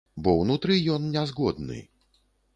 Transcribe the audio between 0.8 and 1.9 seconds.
ён не згодны.